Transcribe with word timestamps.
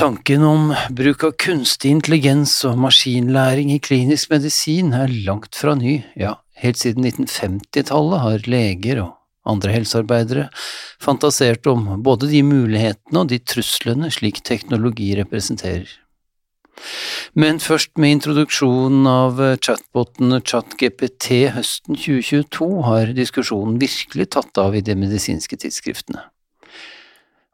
Tanken 0.00 0.42
om 0.42 0.70
bruk 0.90 1.24
av 1.28 1.34
kunstig 1.36 1.90
intelligens 1.92 2.54
og 2.64 2.78
maskinlæring 2.80 3.68
i 3.74 3.82
klinisk 3.84 4.30
medisin 4.32 4.94
er 4.96 5.12
langt 5.26 5.58
fra 5.60 5.74
ny, 5.76 5.98
ja, 6.16 6.38
helt 6.62 6.80
siden 6.80 7.04
1950-tallet 7.04 8.22
har 8.22 8.46
leger 8.48 9.02
og 9.02 9.10
andre 9.52 9.74
helsearbeidere 9.74 10.46
fantasert 11.04 11.68
om 11.68 12.00
både 12.00 12.30
de 12.32 12.40
mulighetene 12.48 13.26
og 13.26 13.28
de 13.28 13.42
truslene 13.44 14.08
slik 14.16 14.40
teknologi 14.48 15.10
representerer. 15.20 15.92
Men 17.36 17.60
først 17.60 17.92
med 18.00 18.22
introduksjonen 18.22 19.04
av 19.04 19.44
chatbotene 19.60 20.40
ChatGPT 20.40 21.42
høsten 21.60 22.00
2022 22.00 22.72
har 22.88 23.12
diskusjonen 23.20 23.76
virkelig 23.84 24.32
tatt 24.32 24.64
av 24.64 24.80
i 24.80 24.86
de 24.86 24.96
medisinske 24.96 25.60
tidsskriftene. 25.60 26.24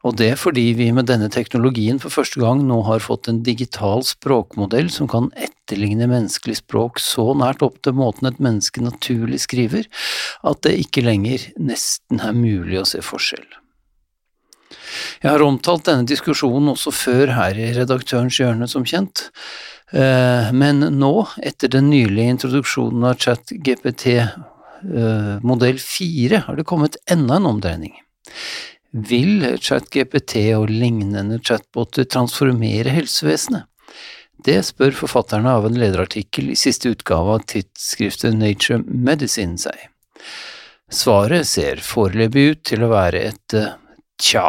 Og 0.06 0.14
det 0.14 0.28
er 0.30 0.38
fordi 0.38 0.68
vi 0.78 0.92
med 0.94 1.08
denne 1.10 1.26
teknologien 1.32 1.98
for 2.02 2.14
første 2.14 2.38
gang 2.38 2.60
nå 2.68 2.78
har 2.86 3.02
fått 3.02 3.26
en 3.30 3.42
digital 3.46 4.04
språkmodell 4.06 4.90
som 4.94 5.08
kan 5.10 5.32
etterligne 5.34 6.06
menneskelig 6.10 6.60
språk 6.60 7.00
så 7.02 7.32
nært 7.34 7.64
opp 7.66 7.80
til 7.82 7.96
måten 7.98 8.28
et 8.30 8.38
menneske 8.42 8.84
naturlig 8.84 9.42
skriver, 9.42 9.88
at 10.46 10.62
det 10.62 10.76
ikke 10.84 11.02
lenger 11.06 11.48
nesten 11.58 12.22
er 12.22 12.36
mulig 12.38 12.78
å 12.78 12.86
se 12.86 13.02
forskjell. 13.02 13.46
Jeg 15.22 15.32
har 15.32 15.42
omtalt 15.42 15.88
denne 15.88 16.06
diskusjonen 16.08 16.70
også 16.74 16.92
før 16.94 17.34
her 17.34 17.58
i 17.58 17.72
Redaktørens 17.74 18.38
hjørne, 18.38 18.68
som 18.70 18.86
kjent, 18.86 19.30
eh, 19.90 20.52
men 20.54 20.86
nå, 21.00 21.14
etter 21.42 21.72
den 21.72 21.90
nylige 21.90 22.36
introduksjonen 22.36 23.10
av 23.10 23.18
ChatGPT 23.22 24.18
GPT-modell 24.86 25.78
4, 25.82 26.44
har 26.46 26.58
det 26.58 26.68
kommet 26.68 27.00
enda 27.10 27.40
en 27.40 27.50
omdreining. 27.54 27.94
Vil 28.96 29.42
ChatGPT 29.60 30.38
og 30.56 30.70
lignende 30.72 31.36
chatboter 31.44 32.06
transformere 32.08 32.94
helsevesenet? 32.94 33.66
Det 34.46 34.56
spør 34.64 34.94
forfatterne 34.96 35.52
av 35.52 35.66
en 35.68 35.76
lederartikkel 35.76 36.48
i 36.52 36.56
siste 36.56 36.94
utgave 36.94 37.34
av 37.34 37.44
tidsskriftet 37.50 38.36
Nature 38.38 38.78
Medicine 38.86 39.58
seg. 39.60 39.76
Svaret 40.88 41.48
ser 41.50 41.82
foreløpig 41.84 42.44
ut 42.54 42.62
til 42.70 42.86
å 42.86 42.90
være 42.94 43.20
et 43.32 43.56
uh, 43.58 43.74
tja. 44.22 44.48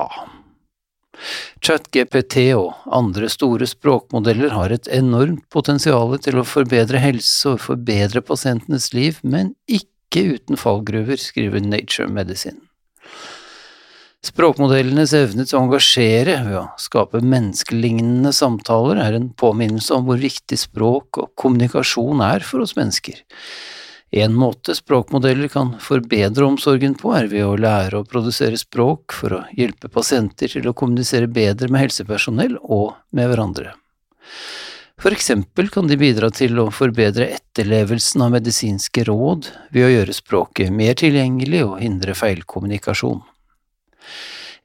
ChatGPT 1.60 2.38
og 2.56 2.88
andre 2.94 3.28
store 3.34 3.68
språkmodeller 3.68 4.54
har 4.56 4.72
et 4.72 4.88
enormt 4.94 5.44
potensial 5.52 6.14
til 6.24 6.40
å 6.40 6.46
forbedre 6.48 7.02
helse 7.04 7.56
og 7.56 7.66
forbedre 7.66 8.24
pasientenes 8.24 8.94
liv, 8.96 9.20
men 9.24 9.56
ikke 9.68 10.38
uten 10.38 10.62
fallgruver, 10.62 11.20
skriver 11.20 11.66
Nature 11.66 12.08
Medicine. 12.08 12.62
Språkmodellenes 14.26 15.14
evne 15.14 15.46
til 15.46 15.60
å 15.60 15.64
engasjere 15.68 16.40
ved 16.48 16.58
å 16.60 16.66
skape 16.82 17.22
menneskelignende 17.22 18.34
samtaler 18.34 19.00
er 19.04 19.18
en 19.18 19.30
påminnelse 19.38 19.94
om 19.94 20.08
hvor 20.08 20.18
viktig 20.22 20.58
språk 20.58 21.20
og 21.22 21.34
kommunikasjon 21.38 22.24
er 22.26 22.46
for 22.46 22.66
oss 22.66 22.74
mennesker. 22.78 23.22
En 24.18 24.34
måte 24.40 24.74
språkmodeller 24.76 25.52
kan 25.52 25.74
forbedre 25.84 26.48
omsorgen 26.48 26.96
på, 26.98 27.12
er 27.14 27.28
ved 27.28 27.44
å 27.46 27.58
lære 27.60 28.00
å 28.00 28.08
produsere 28.08 28.58
språk 28.58 29.14
for 29.14 29.36
å 29.36 29.44
hjelpe 29.58 29.92
pasienter 29.92 30.50
til 30.50 30.70
å 30.70 30.76
kommunisere 30.78 31.28
bedre 31.28 31.70
med 31.70 31.86
helsepersonell 31.86 32.56
og 32.64 32.96
med 33.12 33.30
hverandre. 33.30 33.76
For 34.98 35.14
eksempel 35.14 35.70
kan 35.70 35.86
de 35.92 36.00
bidra 36.00 36.32
til 36.34 36.58
å 36.58 36.72
forbedre 36.74 37.28
etterlevelsen 37.36 38.24
av 38.26 38.34
medisinske 38.34 39.04
råd 39.06 39.52
ved 39.76 39.86
å 39.86 39.92
gjøre 39.92 40.16
språket 40.16 40.74
mer 40.74 40.98
tilgjengelig 40.98 41.68
og 41.68 41.82
hindre 41.84 42.16
feilkommunikasjon. 42.18 43.22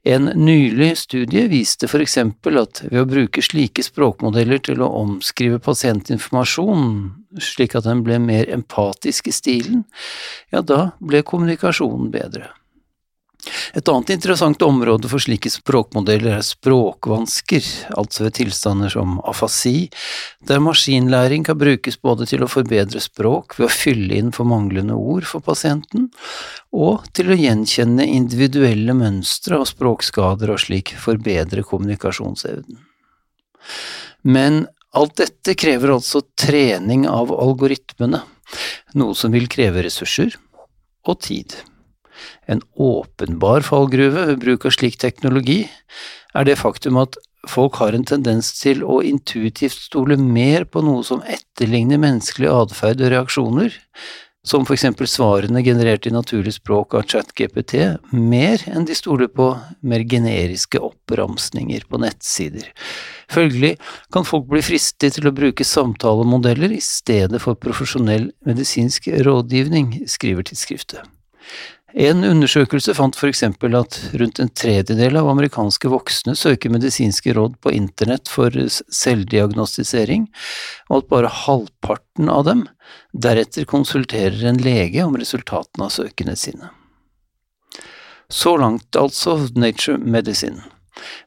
En 0.03 0.27
nylig 0.35 0.97
studie 0.99 1.45
viste 1.47 1.87
for 1.87 2.03
eksempel 2.03 2.59
at 2.59 2.81
ved 2.89 3.05
å 3.05 3.07
bruke 3.07 3.43
slike 3.43 3.85
språkmodeller 3.85 4.59
til 4.67 4.83
å 4.83 4.89
omskrive 4.99 5.61
pasientinformasjon 5.63 6.89
slik 7.39 7.77
at 7.79 7.87
den 7.87 8.03
ble 8.03 8.17
mer 8.19 8.51
empatisk 8.51 9.31
i 9.31 9.35
stilen, 9.35 9.85
ja, 10.51 10.59
da 10.59 10.91
ble 10.99 11.23
kommunikasjonen 11.23 12.11
bedre. 12.11 12.51
Et 13.75 13.89
annet 13.91 14.13
interessant 14.13 14.61
område 14.63 15.09
for 15.11 15.19
slike 15.19 15.49
språkmodeller 15.51 16.37
er 16.37 16.45
språkvansker, 16.47 17.65
altså 17.99 18.27
ved 18.27 18.37
tilstander 18.37 18.91
som 18.93 19.17
afasi, 19.27 19.89
der 20.47 20.63
maskinlæring 20.63 21.43
kan 21.47 21.59
brukes 21.59 21.99
både 21.99 22.27
til 22.29 22.45
å 22.45 22.51
forbedre 22.51 23.01
språk 23.03 23.57
ved 23.59 23.67
å 23.67 23.73
fylle 23.73 24.19
inn 24.19 24.31
for 24.35 24.47
manglende 24.47 24.95
ord 24.95 25.27
for 25.27 25.43
pasienten, 25.43 26.07
og 26.71 27.03
til 27.15 27.33
å 27.33 27.39
gjenkjenne 27.39 28.07
individuelle 28.07 28.95
mønstre 28.97 29.59
av 29.59 29.67
språkskader 29.69 30.53
og 30.53 30.63
slik 30.63 30.95
forbedre 30.99 31.65
kommunikasjonsevnen. 31.67 32.79
Men 34.23 34.63
alt 34.95 35.17
dette 35.19 35.57
krever 35.59 35.95
altså 35.97 36.23
trening 36.39 37.07
av 37.09 37.33
algoritmene, 37.33 38.23
noe 38.99 39.17
som 39.17 39.33
vil 39.35 39.49
kreve 39.51 39.83
ressurser 39.83 40.37
og 41.09 41.19
tid. 41.25 41.57
En 42.47 42.63
åpenbar 42.75 43.65
fallgruve 43.65 44.27
ved 44.31 44.41
bruk 44.43 44.67
av 44.67 44.75
slik 44.75 44.99
teknologi 45.01 45.63
er 46.33 46.47
det 46.47 46.59
faktum 46.61 46.99
at 47.01 47.17
folk 47.49 47.77
har 47.81 47.95
en 47.95 48.05
tendens 48.07 48.53
til 48.59 48.83
å 48.87 49.01
intuitivt 49.05 49.75
stole 49.89 50.17
mer 50.19 50.65
på 50.65 50.83
noe 50.85 51.03
som 51.05 51.23
etterligner 51.27 52.01
menneskelig 52.01 52.51
atferd 52.51 53.03
og 53.03 53.11
reaksjoner, 53.13 53.79
som 54.43 54.65
for 54.67 54.75
eksempel 54.75 55.07
svarene 55.07 55.61
generert 55.63 56.07
i 56.07 56.11
naturlig 56.11 56.57
språk 56.57 56.97
av 56.99 57.05
ChatGPT, 57.07 57.77
mer 58.11 58.63
enn 58.67 58.83
de 58.87 58.95
stoler 58.97 59.29
på 59.31 59.53
mer 59.87 60.03
generiske 60.03 60.81
oppramsninger 60.83 61.85
på 61.87 62.01
nettsider. 62.03 62.67
Følgelig 63.31 63.77
kan 64.11 64.27
folk 64.27 64.49
bli 64.51 64.59
fristet 64.65 65.15
til 65.15 65.29
å 65.29 65.35
bruke 65.35 65.67
samtalemodeller 65.67 66.75
i 66.75 66.81
stedet 66.83 67.39
for 67.43 67.59
profesjonell 67.59 68.33
medisinsk 68.47 69.07
rådgivning, 69.23 70.01
skriver 70.11 70.49
tidsskriftet. 70.49 71.07
En 71.93 72.23
undersøkelse 72.25 72.95
fant 72.97 73.17
eksempel 73.27 73.75
at 73.77 73.99
rundt 74.17 74.39
en 74.41 74.49
tredjedel 74.49 75.17
av 75.19 75.27
amerikanske 75.29 75.91
voksne 75.93 76.33
søker 76.33 76.73
medisinske 76.73 77.35
råd 77.37 77.59
på 77.61 77.69
internett 77.69 78.31
for 78.33 78.49
selvdiagnostisering, 78.49 80.25
og 80.89 81.03
at 81.03 81.11
bare 81.11 81.33
halvparten 81.43 82.33
av 82.33 82.47
dem 82.49 82.65
deretter 83.13 83.69
konsulterer 83.69 84.41
en 84.49 84.57
lege 84.57 85.05
om 85.05 85.13
resultatene 85.21 85.85
av 85.85 85.93
søkene 85.93 86.33
sine. 86.33 86.73
Så 88.25 88.55
langt 88.57 88.97
altså 88.97 89.37
Nature 89.53 89.99
Medicine, 90.01 90.65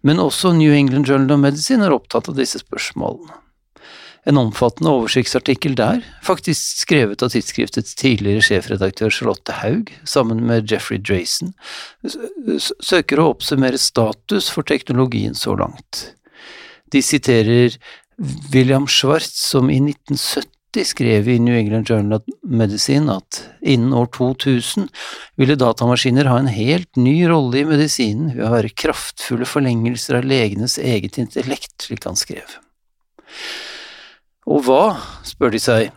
men 0.03 0.19
også 0.19 0.51
New 0.57 0.75
England 0.75 1.07
Journal 1.07 1.39
of 1.39 1.45
Medicine 1.47 1.87
er 1.87 1.95
opptatt 1.95 2.27
av 2.33 2.41
disse 2.41 2.59
spørsmålene 2.65 3.46
en 4.27 4.41
omfattende 4.41 4.91
oversiktsartikkel 4.91 5.77
der, 5.79 6.03
faktisk 6.27 6.83
skrevet 6.83 7.23
av 7.23 7.31
tidsskriftets 7.31 7.95
tidligere 7.99 8.43
sjefredaktør 8.43 9.13
Charlotte 9.15 9.55
Haug, 9.61 9.93
sammen 10.09 10.43
med 10.49 10.67
Jeffrey 10.71 10.99
Drayson, 10.99 11.55
søker 12.83 13.23
å 13.23 13.31
oppsummere 13.37 13.79
status 13.79 14.51
for 14.53 14.67
teknologien 14.67 15.37
så 15.39 15.55
langt. 15.59 16.09
De 16.91 17.03
siterer 17.03 17.79
William 18.53 18.89
Schwartz, 18.91 19.39
som 19.53 19.71
i 19.71 19.79
1970 19.79 20.91
skrev 20.91 21.29
i 21.31 21.39
New 21.41 21.55
England 21.57 21.89
Journal 21.89 22.19
of 22.19 22.27
Medicine 22.43 23.13
at 23.15 23.39
innen 23.63 23.95
år 23.97 24.11
2000 24.13 24.91
ville 25.41 25.57
datamaskiner 25.57 26.29
ha 26.29 26.41
en 26.43 26.51
helt 26.53 26.99
ny 27.01 27.15
rolle 27.31 27.63
i 27.63 27.69
medisinen 27.69 28.35
ved 28.35 28.45
å 28.45 28.53
være 28.53 28.75
kraftfulle 28.77 29.49
forlengelser 29.49 30.19
av 30.19 30.29
legenes 30.29 30.77
eget 30.83 31.17
intellekt, 31.23 31.79
slik 31.87 32.05
han 32.11 32.19
skrev. 32.19 32.59
Og 34.47 34.63
hva, 34.67 34.97
spør 35.27 35.55
de 35.55 35.61
seg, 35.63 35.95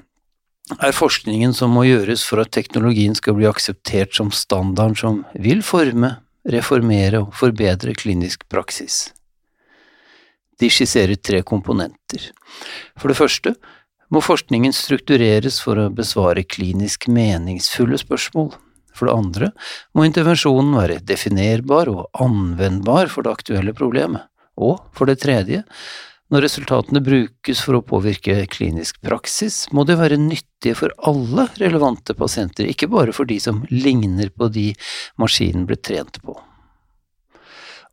er 0.77 0.93
forskningen 0.93 1.53
som 1.57 1.73
må 1.73 1.85
gjøres 1.87 2.23
for 2.25 2.41
at 2.41 2.51
teknologien 2.53 3.15
skal 3.17 3.37
bli 3.37 3.47
akseptert 3.49 4.15
som 4.17 4.31
standarden 4.33 4.97
som 4.97 5.23
vil 5.33 5.63
forme, 5.65 6.15
reformere 6.49 7.23
og 7.25 7.33
forbedre 7.37 7.93
klinisk 7.97 8.45
praksis? 8.49 9.09
De 10.59 10.69
skisserer 10.71 11.15
tre 11.15 11.41
komponenter. 11.47 12.31
For 12.99 13.11
det 13.11 13.17
første 13.19 13.53
må 14.09 14.21
forskningen 14.25 14.73
struktureres 14.75 15.59
for 15.63 15.79
å 15.79 15.91
besvare 15.93 16.43
klinisk 16.43 17.07
meningsfulle 17.11 17.99
spørsmål. 18.01 18.51
For 18.97 19.07
det 19.07 19.15
andre 19.15 19.51
må 19.95 20.03
intervensjonen 20.07 20.73
være 20.75 20.99
definerbar 21.05 21.91
og 21.93 22.21
anvendbar 22.25 23.11
for 23.13 23.25
det 23.25 23.37
aktuelle 23.37 23.75
problemet. 23.77 24.25
Og 24.59 24.81
for 24.97 25.07
det 25.07 25.21
tredje 25.21 25.63
Når 26.29 26.43
resultatene 26.45 27.01
brukes 27.01 27.61
for 27.65 27.79
å 27.79 27.85
påvirke 27.85 28.35
klinisk 28.53 28.99
praksis, 29.01 29.63
må 29.73 29.81
de 29.89 29.95
være 29.97 30.19
nyttige 30.21 30.77
for 30.77 30.93
alle 31.09 31.47
relevante 31.57 32.13
pasienter, 32.13 32.69
ikke 32.69 32.89
bare 32.91 33.15
for 33.17 33.25
de 33.29 33.39
som 33.41 33.63
ligner 33.73 34.29
på 34.29 34.51
de 34.53 34.67
maskinen 35.17 35.65
ble 35.65 35.79
trent 35.81 36.21
på. 36.21 36.37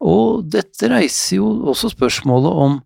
Og 0.05 0.45
dette 0.53 0.91
reiser 0.93 1.39
jo 1.39 1.49
også 1.73 1.95
spørsmålet 1.95 2.61
om 2.67 2.81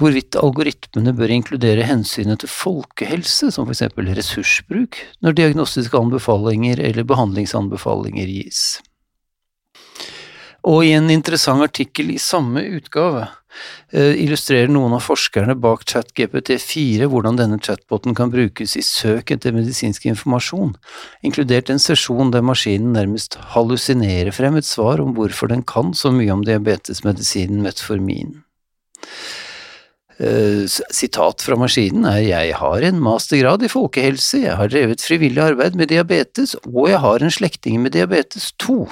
hvorvidt 0.00 0.36
algoritmene 0.36 1.14
bør 1.16 1.32
inkludere 1.38 1.88
hensynet 1.88 2.42
til 2.42 2.52
folkehelse, 2.52 3.48
som 3.48 3.64
for 3.64 3.72
eksempel 3.72 4.12
ressursbruk, 4.12 5.00
når 5.24 5.38
diagnostiske 5.38 5.96
anbefalinger 5.96 6.80
eller 6.84 7.08
behandlingsanbefalinger 7.08 8.28
gis. 8.28 8.82
Og 10.62 10.84
i 10.86 10.92
en 10.94 11.10
interessant 11.10 11.62
artikkel 11.64 12.12
i 12.14 12.20
samme 12.22 12.62
utgave 12.76 13.24
eh, 13.90 14.14
illustrerer 14.22 14.70
noen 14.70 14.94
av 14.94 15.02
forskerne 15.02 15.56
bak 15.58 15.82
ChatGPT4 15.90 17.08
hvordan 17.10 17.40
denne 17.40 17.58
chatboten 17.58 18.14
kan 18.18 18.30
brukes 18.30 18.76
i 18.78 18.84
søk 18.86 19.34
etter 19.34 19.56
medisinsk 19.56 20.06
informasjon, 20.12 20.76
inkludert 21.26 21.72
en 21.72 21.82
sesjon 21.82 22.30
der 22.34 22.46
maskinen 22.46 22.94
nærmest 22.94 23.40
hallusinerer 23.56 24.30
frem 24.34 24.60
et 24.60 24.68
svar 24.68 25.02
om 25.02 25.16
hvorfor 25.18 25.50
den 25.50 25.66
kan 25.66 25.90
så 25.98 26.14
mye 26.14 26.30
om 26.30 26.46
diabetesmedisinen 26.46 27.62
metformin. 27.66 28.36
Uh, 30.22 30.68
sitat 30.70 31.42
fra 31.42 31.56
maskinen 31.58 32.04
er 32.06 32.20
jeg 32.22 32.54
har 32.54 32.84
en 32.86 33.00
mastergrad 33.02 33.64
i 33.66 33.70
folkehelse, 33.72 34.44
jeg 34.44 34.54
har 34.60 34.70
drevet 34.70 35.02
frivillig 35.02 35.42
arbeid 35.42 35.74
med 35.74 35.90
diabetes, 35.90 36.54
og 36.68 36.92
jeg 36.92 37.00
har 37.02 37.24
en 37.24 37.34
slektning 37.34 37.80
med 37.82 37.96
diabetes 37.96 38.52
2 38.62 38.84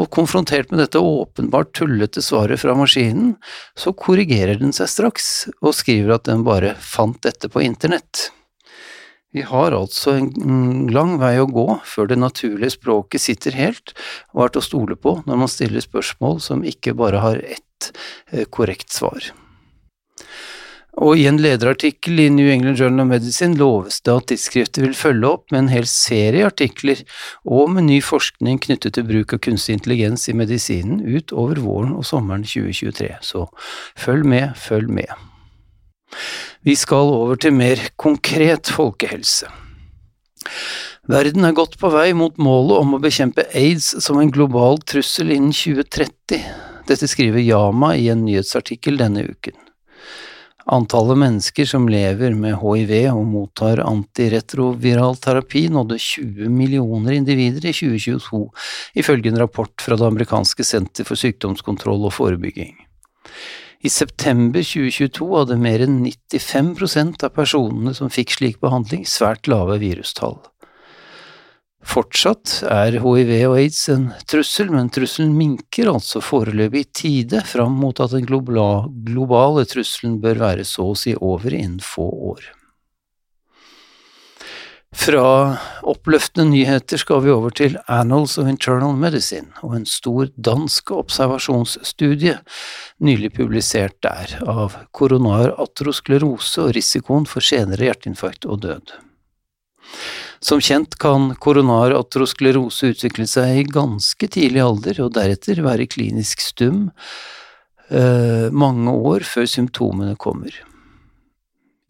og 0.00 0.08
konfrontert 0.14 0.70
med 0.72 0.80
dette 0.80 1.00
åpenbart 1.02 1.74
tullete 1.76 2.22
svaret 2.24 2.62
fra 2.62 2.74
maskinen, 2.78 3.34
så 3.76 3.92
korrigerer 3.92 4.60
den 4.60 4.72
seg 4.76 4.88
straks 4.90 5.32
og 5.60 5.74
skriver 5.76 6.16
at 6.16 6.28
den 6.28 6.46
bare 6.46 6.74
fant 6.80 7.20
dette 7.26 7.50
på 7.52 7.64
internett. 7.64 8.30
Vi 9.32 9.44
har 9.48 9.72
altså 9.72 10.18
en 10.18 10.88
lang 10.92 11.16
vei 11.20 11.38
å 11.40 11.48
gå 11.48 11.66
før 11.88 12.10
det 12.10 12.18
naturlige 12.20 12.74
språket 12.74 13.24
sitter 13.24 13.56
helt 13.56 13.94
og 14.34 14.44
er 14.44 14.52
til 14.52 14.60
å 14.60 14.66
stole 14.66 14.96
på 15.00 15.14
når 15.24 15.40
man 15.44 15.52
stiller 15.52 15.84
spørsmål 15.84 16.40
som 16.44 16.66
ikke 16.68 16.92
bare 16.98 17.22
har 17.24 17.40
ett 17.40 17.92
eh, 18.32 18.44
korrekt 18.44 18.92
svar. 18.92 19.32
Og 21.00 21.16
i 21.16 21.24
en 21.24 21.38
lederartikkel 21.40 22.20
i 22.20 22.28
New 22.28 22.50
England 22.52 22.76
Journal 22.76 23.06
of 23.06 23.08
Medicine 23.14 23.56
loves 23.56 24.02
det 24.04 24.12
at 24.12 24.26
tidsskriftet 24.28 24.82
vil 24.84 24.96
følge 24.96 25.30
opp 25.30 25.46
med 25.52 25.62
en 25.62 25.70
hel 25.72 25.88
serie 25.88 26.44
artikler 26.44 27.00
og 27.48 27.72
med 27.72 27.86
ny 27.88 28.02
forskning 28.04 28.60
knyttet 28.66 28.98
til 28.98 29.06
bruk 29.08 29.32
av 29.32 29.40
kunstig 29.46 29.78
intelligens 29.78 30.28
i 30.28 30.36
medisinen 30.36 31.00
utover 31.00 31.62
våren 31.64 31.96
og 31.96 32.04
sommeren 32.04 32.44
2023, 32.44 33.08
så 33.24 33.46
følg 33.96 34.28
med, 34.28 34.52
følg 34.60 34.92
med. 34.92 35.08
Vi 36.62 36.76
skal 36.76 37.08
over 37.16 37.40
til 37.40 37.56
mer 37.56 37.80
konkret 37.96 38.68
folkehelse. 38.68 39.48
Verden 41.08 41.48
er 41.48 41.56
godt 41.56 41.80
på 41.80 41.88
vei 41.90 42.12
mot 42.14 42.36
målet 42.36 42.84
om 42.84 42.94
å 42.94 43.02
bekjempe 43.02 43.48
aids 43.58 43.88
som 44.04 44.20
en 44.20 44.30
global 44.30 44.78
trussel 44.86 45.32
innen 45.32 45.56
2030. 45.56 46.44
Dette 46.86 47.08
skriver 47.10 47.42
Yama 47.42 47.94
i 47.96 48.10
en 48.12 48.26
nyhetsartikkel 48.26 49.00
denne 49.00 49.24
uken. 49.32 49.56
Antallet 50.70 51.18
mennesker 51.18 51.66
som 51.66 51.88
lever 51.90 52.36
med 52.38 52.54
hiv 52.60 52.92
og 53.10 53.24
mottar 53.26 53.82
antiretroviral 53.82 55.18
terapi, 55.18 55.66
nådde 55.72 55.98
20 55.98 56.52
millioner 56.52 57.16
individer 57.18 57.66
i 57.66 57.74
2022, 57.74 58.44
ifølge 59.02 59.32
en 59.32 59.42
rapport 59.42 59.74
fra 59.82 59.98
det 59.98 60.06
amerikanske 60.06 60.66
senter 60.66 61.08
for 61.08 61.18
sykdomskontroll 61.18 62.06
og 62.06 62.14
forebygging. 62.14 62.76
I 63.82 63.90
september 63.90 64.62
2022 64.62 65.26
hadde 65.34 65.58
mer 65.58 65.82
enn 65.82 65.98
95% 66.06 67.26
av 67.26 67.34
personene 67.34 67.94
som 67.98 68.12
fikk 68.14 68.36
slik 68.36 68.60
behandling, 68.62 69.02
svært 69.08 69.50
lave 69.50 69.80
virustall. 69.82 70.38
Fortsatt 71.82 72.60
er 72.70 72.94
hiv 73.02 73.30
og 73.50 73.56
aids 73.58 73.82
en 73.90 74.08
trussel, 74.30 74.70
men 74.70 74.90
trusselen 74.94 75.34
minker 75.34 75.90
altså 75.90 76.22
foreløpig 76.22 76.84
i 76.84 76.90
tide 77.02 77.42
fram 77.46 77.74
mot 77.82 78.00
at 78.00 78.14
den 78.14 78.26
globale 78.28 79.66
trusselen 79.68 80.20
bør 80.22 80.44
være 80.46 80.66
så 80.68 80.92
å 80.92 80.98
si 80.98 81.16
over 81.18 81.52
innen 81.52 81.82
få 81.82 82.06
år. 82.32 82.52
Fra 84.92 85.56
oppløftende 85.88 86.52
nyheter 86.52 87.00
skal 87.00 87.22
vi 87.24 87.32
over 87.32 87.54
til 87.56 87.78
Annals 87.88 88.36
of 88.38 88.48
Internal 88.50 88.92
Medicine 89.00 89.48
og 89.64 89.78
en 89.78 89.86
stor 89.88 90.28
dansk 90.36 90.92
observasjonsstudie 90.92 92.36
nylig 93.02 93.32
publisert 93.38 93.96
der 94.04 94.36
av 94.44 94.76
koronar 94.92 95.54
atrosklerose 95.64 96.66
og 96.66 96.76
risikoen 96.76 97.24
for 97.26 97.44
senere 97.44 97.88
hjerteinfarkt 97.88 98.44
og 98.44 98.60
død. 98.66 98.92
Som 100.42 100.58
kjent 100.60 100.96
kan 100.98 101.30
koronar 101.38 101.94
atrosklerose 101.94 102.90
utvikle 102.90 103.28
seg 103.30 103.60
i 103.60 103.68
ganske 103.70 104.26
tidlig 104.26 104.64
alder 104.64 104.98
og 105.04 105.14
deretter 105.14 105.62
være 105.62 105.86
klinisk 105.86 106.42
stum 106.42 106.88
eh, 107.88 108.48
mange 108.50 108.90
år 108.90 109.22
før 109.22 109.46
symptomene 109.46 110.16
kommer. 110.18 110.56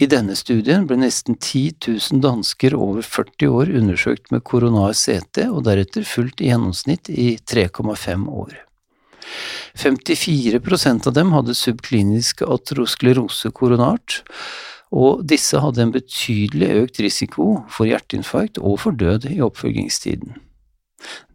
I 0.02 0.08
denne 0.10 0.34
studien 0.37 0.84
ble 0.88 0.99
nesten 1.00 1.38
10 1.38 1.62
000 1.87 2.20
dansker 2.25 2.75
over 2.76 3.06
40 3.06 3.49
år 3.56 3.72
undersøkt 3.78 4.32
med 4.34 4.44
koronar 4.44 4.93
CT 4.99 5.46
og 5.46 5.62
deretter 5.69 6.04
fulgt 6.04 6.43
i 6.43 6.50
gjennomsnitt 6.50 7.08
i 7.08 7.37
3,5 7.38 8.26
år. 8.26 8.58
54% 9.78 11.08
av 11.08 11.16
dem 11.16 11.32
hadde 11.32 11.56
subklinisk 11.56 12.43
atrosklerose 12.44 13.52
koronart, 13.56 14.19
og 14.92 15.24
disse 15.28 15.60
hadde 15.62 15.86
en 15.86 15.94
betydelig 15.94 16.68
økt 16.82 17.00
risiko 17.00 17.46
for 17.72 17.88
hjerteinfarkt 17.88 18.60
og 18.60 18.78
for 18.84 18.96
død 18.96 19.30
i 19.32 19.40
oppfølgingstiden. 19.44 20.36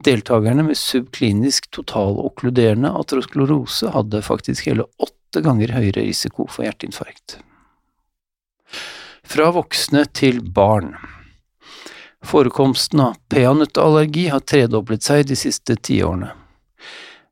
Deltakerne 0.06 0.64
med 0.70 0.80
subklinisk 0.80 1.68
totalokkluderende 1.76 2.94
atrosklerose 3.02 3.92
hadde 3.92 4.24
faktisk 4.24 4.70
hele 4.70 4.86
åtte 5.02 5.42
ganger 5.44 5.74
høyere 5.76 6.06
risiko 6.06 6.46
for 6.48 6.68
hjerteinfarkt. 6.68 7.40
Fra 9.28 9.52
voksne 9.52 10.06
til 10.16 10.40
barn 10.40 10.94
Forekomsten 12.28 13.02
av 13.04 13.18
peanøttallergi 13.32 14.26
har 14.32 14.42
tredoblet 14.44 15.06
seg 15.06 15.28
de 15.30 15.36
siste 15.38 15.76
tiårene. 15.76 16.32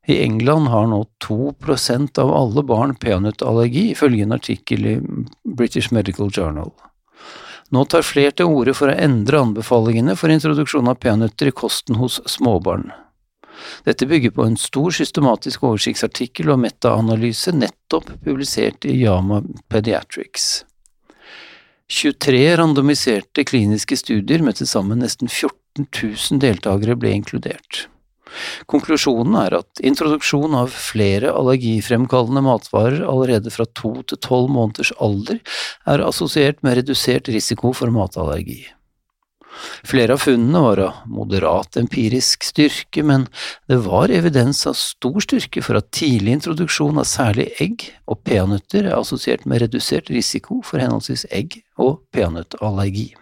I 0.06 0.22
England 0.22 0.68
har 0.70 0.86
nå 0.86 1.00
2 1.26 1.52
prosent 1.58 2.18
av 2.22 2.30
alle 2.34 2.62
barn 2.62 2.94
peanøttallergi, 2.94 3.88
ifølge 3.90 4.22
en 4.22 4.36
artikkel 4.36 4.86
i 4.86 4.98
British 5.42 5.90
Medical 5.92 6.30
Journal. 6.30 6.70
Nå 7.74 7.82
tar 7.90 8.06
flere 8.06 8.30
til 8.30 8.46
orde 8.46 8.76
for 8.78 8.92
å 8.92 8.94
endre 8.94 9.40
anbefalingene 9.42 10.14
for 10.18 10.30
introduksjon 10.30 10.86
av 10.86 11.00
peanøtter 11.02 11.50
i 11.50 11.56
kosten 11.62 11.98
hos 11.98 12.20
småbarn. 12.30 12.92
Dette 13.88 14.06
bygger 14.06 14.30
på 14.36 14.46
en 14.46 14.54
stor 14.60 14.94
systematisk 14.94 15.64
oversiktsartikkel 15.66 16.52
og 16.54 16.60
metaanalyse 16.62 17.56
nettopp 17.56 18.12
publisert 18.22 18.86
i 18.86 18.94
Yama 19.00 19.40
Pediatrics. 19.72 20.62
23 21.90 22.56
randomiserte 22.60 23.44
kliniske 23.46 23.98
studier 23.98 24.42
med 24.42 24.58
til 24.58 24.70
sammen 24.70 25.02
nesten 25.02 25.30
14 25.30 25.86
000 25.86 26.42
deltakere 26.42 26.98
ble 26.98 27.14
inkludert. 27.18 27.86
Konklusjonen 28.70 29.36
er 29.42 29.58
at 29.60 29.82
introduksjon 29.84 30.56
av 30.58 30.72
flere 30.74 31.32
allergifremkallende 31.32 32.44
matvarer 32.46 33.04
allerede 33.06 33.52
fra 33.54 33.68
to 33.78 33.94
til 34.06 34.20
tolv 34.22 34.52
måneders 34.54 34.94
alder 35.02 35.42
er 35.86 36.06
assosiert 36.06 36.62
med 36.66 36.80
redusert 36.80 37.30
risiko 37.32 37.74
for 37.76 37.94
matallergi. 37.94 38.64
Flere 39.86 40.16
av 40.16 40.20
funnene 40.20 40.60
var 40.60 40.80
av 40.84 40.96
moderat 41.08 41.78
empirisk 41.80 42.44
styrke, 42.44 43.02
men 43.06 43.26
det 43.70 43.78
var 43.86 44.12
evidens 44.12 44.64
av 44.68 44.76
stor 44.78 45.16
styrke 45.24 45.62
for 45.64 45.78
at 45.80 45.90
tidlig 45.96 46.38
introduksjon 46.38 47.00
av 47.00 47.08
særlig 47.08 47.48
egg 47.62 47.88
og 48.04 48.20
peanøtter 48.26 48.90
er 48.90 48.98
assosiert 48.98 49.46
med 49.48 49.64
redusert 49.64 50.10
risiko 50.12 50.60
for 50.64 50.82
henholdsvis 50.82 51.26
egg- 51.30 51.62
og 51.80 52.02
peanøttallergi. 52.12 53.14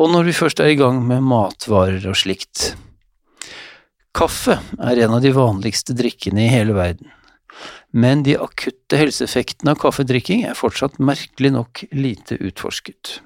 Og 0.00 0.08
når 0.12 0.28
vi 0.28 0.36
først 0.36 0.60
er 0.60 0.72
i 0.72 0.78
gang 0.78 1.02
med 1.04 1.24
matvarer 1.24 2.04
og 2.08 2.16
slikt, 2.16 2.72
Kaffe 4.12 4.58
er 4.76 5.00
en 5.00 5.14
av 5.16 5.22
de 5.24 5.32
vanligste 5.32 5.94
drikkene 5.96 6.44
i 6.44 6.52
hele 6.52 6.76
verden, 6.76 7.08
men 7.96 8.24
de 8.26 8.36
akutte 8.36 8.98
helseeffektene 9.00 9.72
av 9.72 9.80
kaffedrikking 9.80 10.44
er 10.44 10.58
fortsatt 10.58 10.98
merkelig 11.00 11.52
nok 11.54 11.84
lite 11.96 12.36
utforsket. 12.36 13.20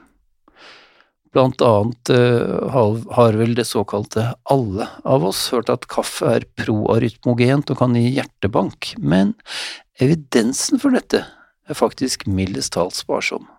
Blant 1.35 1.61
annet 1.61 2.13
uh, 2.15 2.71
har 2.71 3.37
vel 3.37 3.57
det 3.59 3.67
såkalte 3.69 4.31
alle 4.49 4.87
av 5.05 5.27
oss 5.27 5.49
hørt 5.53 5.73
at 5.75 5.89
kaffe 5.91 6.31
er 6.39 6.47
proarytmogent 6.57 7.75
og 7.75 7.83
kan 7.83 7.99
gi 7.99 8.07
hjertebank, 8.15 8.95
men 8.97 9.35
evidensen 10.01 10.81
for 10.81 10.95
dette 10.97 11.27
er 11.67 11.77
faktisk 11.77 12.29
mildest 12.31 12.77
talt 12.79 12.97
sparsom. 12.97 13.51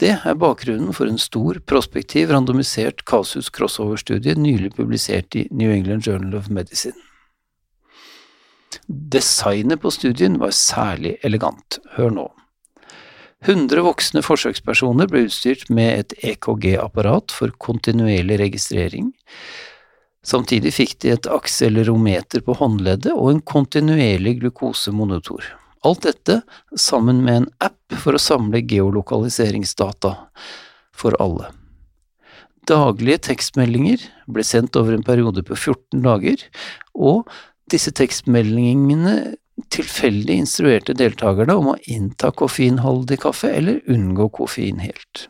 Det 0.00 0.14
er 0.24 0.36
bakgrunnen 0.40 0.94
for 0.96 1.10
en 1.10 1.20
stor, 1.20 1.58
prospektiv, 1.68 2.30
randomisert 2.32 3.04
kasus 3.08 3.50
crossover-studie 3.52 4.34
nylig 4.40 4.72
publisert 4.78 5.36
i 5.36 5.46
New 5.50 5.72
England 5.72 6.06
Journal 6.06 6.38
of 6.38 6.48
Medicine. 6.48 6.96
Designet 8.88 9.82
på 9.82 9.92
studien 9.92 10.38
var 10.40 10.54
særlig 10.56 11.18
elegant, 11.22 11.78
hør 11.96 12.14
nå. 12.16 12.30
100 13.42 13.82
voksne 13.82 14.22
forsøkspersoner 14.22 15.08
ble 15.10 15.26
utstyrt 15.26 15.66
med 15.70 15.98
et 15.98 16.14
EKG-apparat 16.32 17.34
for 17.34 17.52
kontinuerlig 17.58 18.38
registrering. 18.38 19.10
Samtidig 20.22 20.70
fikk 20.76 21.00
de 21.02 21.16
et 21.16 21.26
akselerometer 21.26 22.44
på 22.46 22.54
håndleddet 22.60 23.10
og 23.12 23.32
en 23.32 23.42
kontinuerlig 23.42 24.38
glukosemonitor. 24.44 25.42
Alt 25.82 26.04
dette 26.06 26.42
sammen 26.78 27.24
med 27.24 27.36
en 27.36 27.48
app 27.58 27.96
for 28.04 28.14
å 28.14 28.22
samle 28.22 28.62
geolokaliseringsdata 28.70 30.14
for 30.94 31.16
alle. 31.22 31.50
Daglige 32.70 33.24
tekstmeldinger 33.26 34.04
ble 34.30 34.44
sendt 34.46 34.78
over 34.78 34.94
en 34.94 35.02
periode 35.02 35.42
på 35.42 35.56
14 35.58 36.04
dager, 36.04 36.44
og 36.94 37.26
disse 37.72 37.90
tekstmeldingene 37.98 39.34
tilfeldig 39.72 40.38
instruerte 40.44 40.94
deltakerne 40.96 41.56
om 41.58 41.72
å 41.72 41.78
innta 41.90 42.30
koffeinholdig 42.30 43.18
kaffe 43.24 43.50
eller 43.50 43.82
unngå 43.90 44.28
koffein 44.38 44.80
helt. 44.82 45.26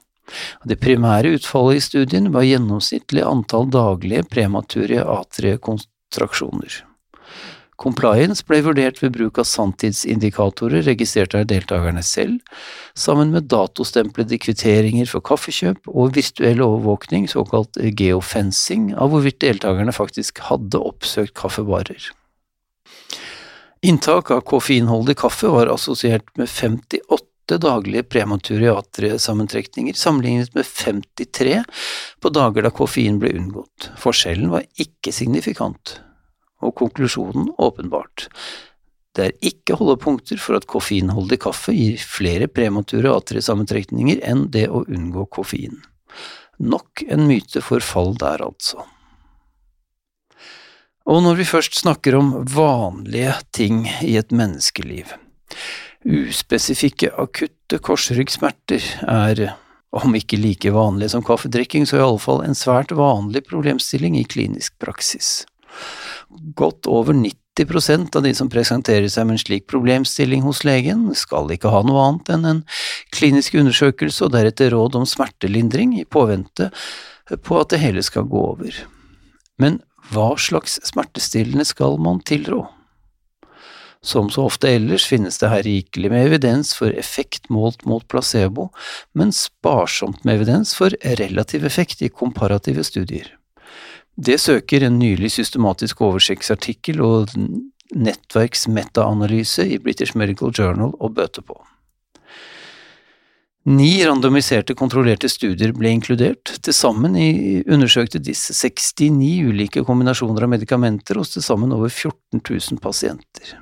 Det 0.68 0.78
primære 0.80 1.34
utfallet 1.38 1.80
i 1.80 1.84
studien 1.84 2.30
var 2.32 2.46
gjennomsnittlig 2.46 3.24
antall 3.26 3.68
daglige 3.72 4.24
premature 4.30 5.02
atriekontraksjoner. 5.16 6.82
Compliance 7.82 8.44
ble 8.46 8.60
vurdert 8.62 9.00
ved 9.02 9.16
bruk 9.16 9.40
av 9.42 9.46
sanntidsindikatorer 9.50 10.84
registrert 10.86 11.34
av 11.34 11.48
deltakerne 11.50 12.02
selv, 12.06 12.38
sammen 12.94 13.32
med 13.34 13.48
datostemplede 13.50 14.38
kvitteringer 14.44 15.08
for 15.10 15.24
kaffekjøp 15.26 15.90
og 15.90 16.12
virtuell 16.14 16.62
overvåkning, 16.62 17.26
såkalt 17.30 17.80
geofencing, 17.98 18.92
av 18.94 19.10
hvorvidt 19.10 19.40
deltakerne 19.42 19.94
faktisk 19.96 20.38
hadde 20.46 20.78
oppsøkt 20.78 21.34
kaffebarer. 21.40 22.06
Inntak 23.82 24.30
av 24.30 24.44
koffeinholdig 24.46 25.18
kaffe 25.18 25.50
var 25.50 25.72
assosiert 25.72 26.28
med 26.38 26.46
58 26.46 27.58
daglige 27.58 28.06
prematuriatre-sammentrekninger, 28.14 29.98
sammenlignet 29.98 30.54
med 30.54 30.70
53 30.70 31.58
på 32.22 32.30
dager 32.30 32.62
da 32.62 32.70
koffein 32.70 33.18
ble 33.18 33.34
unngått. 33.40 33.90
Forskjellen 33.98 34.54
var 34.54 34.70
ikke 34.78 35.10
signifikant 35.10 35.98
og 36.62 36.76
konklusjonen 36.80 37.50
åpenbart. 37.58 38.28
Det 39.12 39.26
er 39.26 39.50
ikke 39.50 39.76
holdepunkter 39.76 40.40
for 40.40 40.56
at 40.56 40.68
koffeinholdig 40.70 41.42
kaffe 41.44 41.74
gir 41.76 42.00
flere 42.00 42.48
premature 42.48 43.12
atriesammentrekninger 43.12 44.22
enn 44.24 44.46
det 44.54 44.68
å 44.72 44.86
unngå 44.86 45.26
koffein. 45.36 45.82
Nok 46.62 47.04
en 47.10 47.26
myte 47.28 47.60
for 47.64 47.84
fall 47.84 48.14
der, 48.20 48.44
altså. 48.46 48.86
Og 51.10 51.18
når 51.24 51.40
vi 51.40 51.48
først 51.50 51.80
snakker 51.82 52.14
om 52.14 52.34
vanlige 52.46 53.34
ting 53.52 53.84
i 54.06 54.14
et 54.20 54.30
menneskeliv, 54.30 55.10
uspesifikke 56.06 57.10
akutte 57.18 57.80
korsryggsmerter 57.82 58.86
er, 59.10 59.48
om 59.92 60.14
ikke 60.16 60.38
like 60.40 60.72
vanlige 60.72 61.12
som 61.12 61.24
kaffedrikking, 61.26 61.84
så 61.86 61.98
i 61.98 62.04
alle 62.06 62.22
fall 62.22 62.44
en 62.46 62.56
svært 62.56 62.94
vanlig 62.96 63.44
problemstilling 63.50 64.16
i 64.20 64.24
klinisk 64.24 64.78
praksis. 64.80 65.42
Godt 66.56 66.88
over 66.88 67.14
90% 67.16 68.16
av 68.16 68.24
de 68.24 68.32
som 68.34 68.50
presenterer 68.52 69.08
seg 69.12 69.28
med 69.28 69.36
en 69.36 69.42
slik 69.44 69.66
problemstilling 69.70 70.44
hos 70.46 70.62
legen, 70.64 71.08
skal 71.18 71.50
ikke 71.52 71.72
ha 71.72 71.82
noe 71.86 72.06
annet 72.06 72.32
enn 72.32 72.48
en 72.48 72.62
klinisk 73.12 73.58
undersøkelse 73.60 74.26
og 74.26 74.34
deretter 74.36 74.72
råd 74.72 74.96
om 75.00 75.08
smertelindring 75.08 75.98
i 76.00 76.08
påvente 76.08 76.70
på 77.44 77.60
at 77.60 77.72
det 77.72 77.82
hele 77.82 78.04
skal 78.04 78.28
gå 78.28 78.44
over. 78.54 78.76
Men 79.60 79.80
hva 80.12 80.32
slags 80.40 80.78
smertestillende 80.88 81.66
skal 81.68 81.98
man 82.02 82.22
tilrå? 82.26 82.64
Som 84.02 84.32
så 84.34 84.48
ofte 84.48 84.66
ellers 84.66 85.04
finnes 85.06 85.38
det 85.38 85.50
her 85.52 85.62
rikelig 85.62 86.10
med 86.10 86.26
evidens 86.26 86.72
for 86.74 86.90
effekt 86.90 87.46
målt 87.54 87.84
mot 87.86 88.02
placebo, 88.10 88.72
men 89.14 89.30
sparsomt 89.30 90.24
med 90.26 90.40
evidens 90.40 90.74
for 90.74 90.96
relativ 91.20 91.68
effekt 91.68 92.02
i 92.02 92.10
komparative 92.10 92.82
studier. 92.84 93.28
Det 94.16 94.38
søker 94.40 94.84
en 94.84 94.98
nylig 95.00 95.30
systematisk 95.32 96.02
oversiktsartikkel 96.04 97.00
og 97.04 97.32
nettverks 97.92 98.66
metaanalyse 98.68 99.64
i 99.74 99.78
British 99.80 100.16
Medical 100.16 100.52
Journal 100.52 100.92
å 101.00 101.08
bøte 101.12 101.44
på. 101.44 101.56
Ni 103.72 104.02
randomiserte 104.02 104.74
kontrollerte 104.74 105.28
studier 105.30 105.70
ble 105.76 105.92
inkludert, 105.94 106.50
til 106.66 106.74
sammen 106.74 107.14
undersøkte 107.62 108.18
disse 108.18 108.56
69 108.58 109.52
ulike 109.52 109.84
kombinasjoner 109.86 110.48
av 110.48 110.50
medikamenter 110.50 111.20
hos 111.20 111.30
til 111.36 111.46
sammen 111.46 111.70
over 111.76 111.92
14 111.92 112.42
000 112.42 112.82
pasienter. 112.82 113.54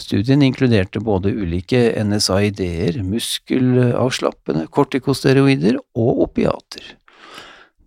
Studien 0.00 0.40
inkluderte 0.46 1.02
både 1.04 1.34
ulike 1.34 1.90
NSAID-er, 2.06 3.02
muskelavslappende, 3.04 4.64
kortikosteroider 4.72 5.76
og 5.98 6.24
opiater. 6.28 6.94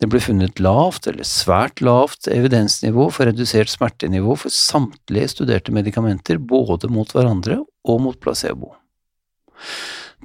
Det 0.02 0.10
ble 0.10 0.18
funnet 0.24 0.58
lavt 0.58 1.06
eller 1.12 1.28
svært 1.28 1.82
lavt 1.86 2.26
evidensnivå 2.34 3.06
for 3.14 3.30
redusert 3.30 3.70
smertenivå 3.70 4.34
for 4.44 4.54
samtlige 4.54 5.36
studerte 5.36 5.74
medikamenter, 5.76 6.42
både 6.42 6.90
mot 6.90 7.14
hverandre 7.14 7.60
og 7.86 8.02
mot 8.02 8.18
placebo. 8.22 8.74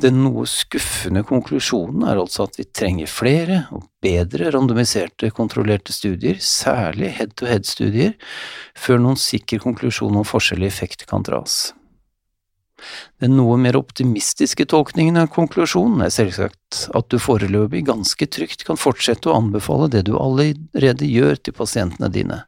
Den 0.00 0.18
noe 0.24 0.44
skuffende 0.48 1.22
konklusjonen 1.24 2.04
er 2.08 2.18
altså 2.20 2.44
at 2.44 2.56
vi 2.60 2.66
trenger 2.68 3.08
flere 3.08 3.62
og 3.72 3.86
bedre 4.04 4.50
randomiserte 4.52 5.30
kontrollerte 5.36 5.92
studier, 5.96 6.36
særlig 6.40 7.14
head-to-head-studier, 7.16 8.12
før 8.76 9.00
noen 9.00 9.20
sikker 9.20 9.60
konklusjon 9.60 10.20
om 10.20 10.28
forskjell 10.28 10.64
i 10.64 10.68
effekt 10.68 11.06
kan 11.08 11.24
dras. 11.24 11.70
Den 13.22 13.36
noe 13.38 13.56
mer 13.60 13.78
optimistiske 13.78 14.66
tolkningen 14.68 15.16
av 15.16 15.30
konklusjonen 15.32 16.04
er 16.04 16.12
selvsagt 16.12 16.82
at 16.98 17.08
du 17.12 17.16
foreløpig 17.22 17.86
ganske 17.88 18.28
trygt 18.28 18.66
kan 18.68 18.76
fortsette 18.80 19.30
å 19.30 19.38
anbefale 19.38 19.88
det 19.92 20.04
du 20.08 20.12
allerede 20.20 21.08
gjør 21.08 21.40
til 21.40 21.56
pasientene 21.56 22.10
dine, 22.12 22.42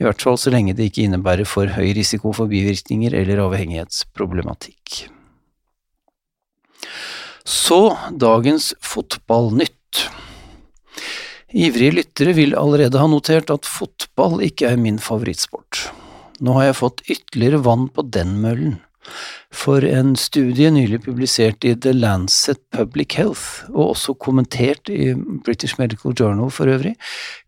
i 0.00 0.06
hvert 0.06 0.22
fall 0.26 0.40
så 0.40 0.50
lenge 0.54 0.74
det 0.74 0.90
ikke 0.90 1.06
innebærer 1.06 1.46
for 1.46 1.70
høy 1.76 1.92
risiko 1.96 2.34
for 2.34 2.50
bivirkninger 2.50 3.14
eller 3.22 3.44
avhengighetsproblematikk. 3.46 5.04
Så 7.46 7.96
dagens 8.10 8.72
fotballnytt. 8.82 9.76
Ivrige 11.50 11.96
lyttere 11.96 12.34
vil 12.36 12.54
allerede 12.58 12.98
ha 13.00 13.08
notert 13.10 13.50
at 13.50 13.66
fotball 13.66 14.38
ikke 14.46 14.68
er 14.70 14.78
min 14.78 15.00
favorittsport. 15.02 15.88
Nå 16.40 16.54
har 16.58 16.70
jeg 16.70 16.78
fått 16.78 17.02
ytterligere 17.10 17.62
vann 17.66 17.88
på 17.90 18.06
den 18.06 18.38
møllen. 18.42 18.78
For 19.50 19.84
en 19.84 20.12
studie 20.20 20.70
nylig 20.70 21.00
publisert 21.06 21.64
i 21.64 21.72
The 21.74 21.92
Lancet 21.96 22.60
Public 22.74 23.16
Health, 23.18 23.64
og 23.72 23.94
også 23.94 24.14
kommentert 24.20 24.90
i 24.92 25.14
British 25.44 25.80
Medical 25.80 26.14
Journal 26.16 26.52
for 26.54 26.70
øvrig, 26.70 26.94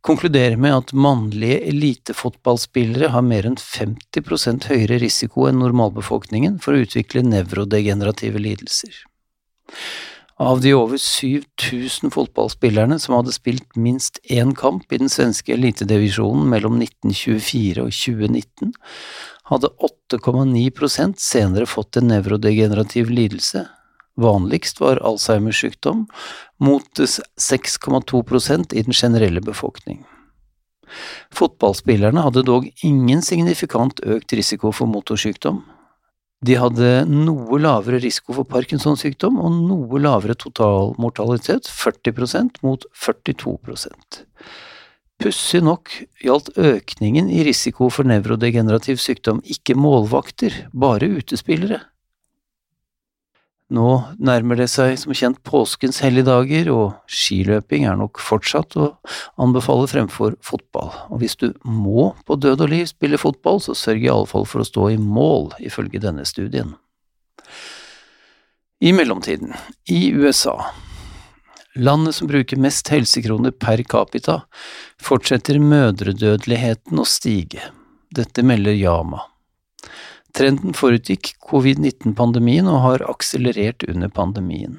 konkluderer 0.03 0.57
med 0.57 0.77
at 0.77 0.95
mannlige 0.97 1.61
elitefotballspillere 1.71 3.13
har 3.15 3.27
mer 3.27 3.49
enn 3.49 3.59
50% 3.61 4.71
høyere 4.73 5.01
risiko 5.05 5.47
enn 5.51 5.61
normalbefolkningen 5.63 6.59
for 6.65 6.75
å 6.75 6.87
utvikle 6.87 7.25
nevrodegenerative 7.29 8.43
lidelser. 8.43 9.05
Av 10.43 10.59
de 10.61 10.73
over 10.75 10.99
7000 10.99 12.11
fotballspillerne 12.11 12.97
som 12.99 13.15
hadde 13.15 13.35
spilt 13.37 13.77
minst 13.79 14.19
én 14.33 14.57
kamp 14.59 14.91
i 14.91 14.99
den 14.99 15.13
svenske 15.13 15.53
elitedivisjonen 15.55 16.49
mellom 16.51 16.81
1924 16.81 17.85
og 17.85 17.93
2019, 17.95 18.73
hadde 19.51 19.71
8,9% 20.13 21.19
senere 21.19 21.67
fått 21.67 21.97
en 21.97 22.11
nevrodegenerativ 22.13 23.11
lidelse. 23.11 23.67
Vanligst 24.21 24.81
var 24.81 25.01
Alzheimers 25.01 25.61
sykdom, 25.61 26.07
mot 26.61 26.99
6,2% 26.99 28.75
i 28.75 28.83
den 28.83 28.93
generelle 28.93 29.41
befolkning. 29.41 30.05
Fotballspillerne 31.33 32.21
hadde 32.27 32.45
dog 32.45 32.69
ingen 32.85 33.23
signifikant 33.25 34.03
økt 34.05 34.35
risiko 34.37 34.73
for 34.77 34.91
motorsykdom. 34.91 35.63
De 36.43 36.57
hadde 36.59 36.91
noe 37.07 37.59
lavere 37.63 38.01
risiko 38.03 38.35
for 38.35 38.49
Parkinsons-sykdom 38.51 39.39
og 39.39 39.55
noe 39.63 40.01
lavere 40.03 40.35
totalmortalitet, 40.35 41.71
40% 41.71 42.59
mot 42.67 42.85
42 42.99 43.57
Pussig 45.23 45.63
nok 45.63 45.93
gjaldt 46.23 46.51
økningen 46.59 47.29
i 47.31 47.45
risiko 47.47 47.87
for 47.95 48.09
nevrodegenerativ 48.09 48.99
sykdom 48.99 49.39
ikke 49.47 49.77
målvakter, 49.79 50.65
bare 50.75 51.07
utespillere. 51.21 51.79
Nå 53.73 53.87
nærmer 54.21 54.59
det 54.61 54.67
seg 54.69 54.99
som 55.01 55.15
kjent 55.17 55.39
påskens 55.49 56.03
helligdager, 56.05 56.69
og 56.75 56.99
skiløping 57.09 57.87
er 57.89 57.97
nok 57.97 58.21
fortsatt 58.21 58.77
å 58.77 58.91
anbefale 59.41 59.87
fremfor 59.89 60.37
fotball, 60.45 60.91
og 61.09 61.23
hvis 61.23 61.39
du 61.41 61.49
må 61.65 62.11
på 62.29 62.37
død 62.37 62.67
og 62.67 62.73
liv 62.75 62.85
spille 62.91 63.21
fotball, 63.21 63.63
så 63.65 63.77
sørg 63.79 64.05
i 64.05 64.13
alle 64.13 64.29
fall 64.29 64.45
for 64.49 64.61
å 64.61 64.69
stå 64.69 64.91
i 64.93 65.01
mål, 65.01 65.55
ifølge 65.65 66.03
denne 66.03 66.27
studien. 66.29 66.75
I 68.83 68.93
mellomtiden, 68.93 69.55
i 69.89 70.11
USA, 70.13 70.59
landet 71.75 72.15
som 72.15 72.29
bruker 72.29 72.61
mest 72.61 72.89
helsekroner 72.93 73.51
per 73.51 73.83
capita, 73.89 74.43
fortsetter 75.03 75.59
mødredødeligheten 75.63 77.01
å 77.01 77.07
stige. 77.09 77.71
Dette 78.13 78.45
melder 78.45 78.77
Yama. 78.77 79.23
Trenden 80.37 80.77
forutgikk 80.77 81.35
covid-19-pandemien 81.45 82.69
og 82.71 82.81
har 82.87 83.05
akselerert 83.11 83.85
under 83.89 84.13
pandemien. 84.13 84.79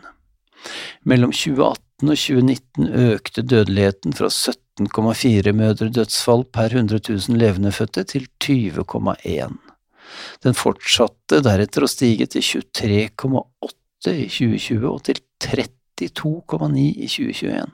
Mellom 1.06 1.34
2018 1.36 2.10
og 2.10 2.18
2019 2.18 2.90
økte 3.14 3.44
dødeligheten 3.46 4.16
fra 4.18 4.30
17,4 4.32 5.54
mødredødsfall 5.60 6.48
per 6.56 6.74
100 6.74 7.04
000 7.10 7.38
levendefødte 7.42 8.06
til 8.16 8.26
20,1. 8.44 9.60
Den 10.46 10.58
fortsatte 10.58 11.42
deretter 11.46 11.86
å 11.86 11.92
stige 11.92 12.28
til 12.30 12.46
23,8 12.74 14.14
i 14.14 14.28
2020 14.28 14.90
og 14.90 15.02
til 15.08 15.22
32,9 16.02 16.90
i 16.94 17.08
2021. 17.08 17.72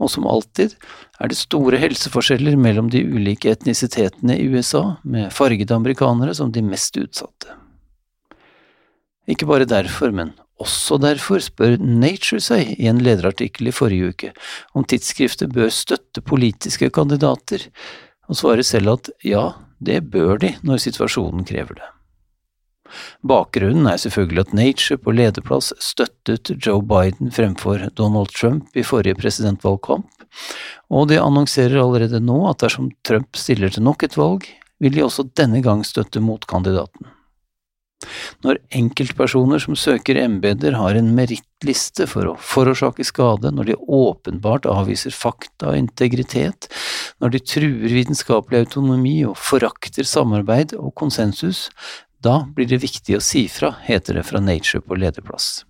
Og 0.00 0.10
som 0.12 0.26
alltid 0.28 0.74
er 1.20 1.30
det 1.30 1.38
store 1.38 1.80
helseforskjeller 1.80 2.58
mellom 2.60 2.90
de 2.92 3.02
ulike 3.04 3.52
etnisitetene 3.52 4.36
i 4.36 4.48
USA, 4.52 4.96
med 5.04 5.32
fargede 5.32 5.76
amerikanere 5.76 6.34
som 6.36 6.52
de 6.52 6.62
mest 6.64 6.96
utsatte. 7.00 7.56
Ikke 9.30 9.48
bare 9.48 9.68
derfor, 9.68 10.12
men 10.12 10.34
også 10.60 10.98
derfor 11.00 11.40
spør 11.44 11.78
Nature 11.80 12.42
seg 12.44 12.74
i 12.76 12.88
en 12.90 13.00
lederartikkel 13.04 13.70
i 13.70 13.74
forrige 13.74 14.12
uke 14.12 14.32
om 14.76 14.84
tidsskriftet 14.84 15.54
bør 15.54 15.72
støtte 15.72 16.24
politiske 16.24 16.90
kandidater, 16.92 17.64
og 18.28 18.38
svarer 18.38 18.66
selv 18.66 18.96
at 18.98 19.10
ja, 19.26 19.50
det 19.80 20.02
bør 20.12 20.36
de 20.42 20.54
når 20.66 20.84
situasjonen 20.84 21.46
krever 21.48 21.80
det. 21.80 21.88
Bakgrunnen 23.26 23.88
er 23.90 24.00
selvfølgelig 24.00 24.46
at 24.46 24.56
Nature 24.56 25.00
på 25.02 25.14
lederplass 25.14 25.72
støttet 25.82 26.52
Joe 26.56 26.82
Biden 26.82 27.32
fremfor 27.34 27.86
Donald 27.98 28.32
Trump 28.36 28.76
i 28.76 28.86
forrige 28.86 29.18
presidentvalgkamp, 29.20 30.08
og 30.90 31.08
de 31.10 31.20
annonserer 31.20 31.80
allerede 31.82 32.22
nå 32.24 32.42
at 32.50 32.62
dersom 32.64 32.90
Trump 33.06 33.38
stiller 33.38 33.72
til 33.72 33.86
nok 33.86 34.06
et 34.06 34.18
valg, 34.18 34.46
vil 34.80 34.96
de 34.96 35.04
også 35.04 35.28
denne 35.36 35.62
gang 35.64 35.84
støtte 35.86 36.22
motkandidaten. 36.24 37.10
Når 38.40 38.56
enkeltpersoner 38.72 39.60
som 39.60 39.76
søker 39.76 40.16
embeter 40.22 40.72
har 40.78 40.96
en 40.96 41.10
merittliste 41.16 42.06
for 42.08 42.30
å 42.30 42.36
forårsake 42.40 43.04
skade, 43.04 43.52
når 43.52 43.70
de 43.70 43.76
åpenbart 43.76 44.68
avviser 44.70 45.12
fakta 45.12 45.74
og 45.74 45.80
integritet, 45.82 46.70
når 47.20 47.34
de 47.34 47.42
truer 47.52 47.92
vitenskapelig 47.92 48.64
autonomi 48.64 49.18
og 49.28 49.36
forakter 49.36 50.08
samarbeid 50.08 50.72
og 50.78 50.94
konsensus, 50.96 51.66
da 52.24 52.44
blir 52.54 52.68
det 52.68 52.82
viktig 52.82 53.16
å 53.16 53.24
si 53.24 53.46
fra, 53.48 53.74
heter 53.86 54.18
det 54.18 54.26
fra 54.28 54.40
Nature 54.44 54.82
på 54.84 54.98
lederplass. 55.00 55.64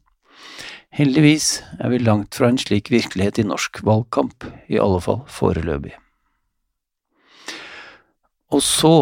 Heldigvis 0.90 1.60
er 1.78 1.92
vi 1.92 2.00
langt 2.02 2.34
fra 2.34 2.48
en 2.50 2.58
slik 2.58 2.90
virkelighet 2.90 3.38
i 3.38 3.46
norsk 3.46 3.82
valgkamp, 3.86 4.46
i 4.66 4.80
alle 4.82 4.98
fall 5.04 5.22
foreløpig. 5.30 5.94
Og 8.50 8.64
så, 8.66 8.94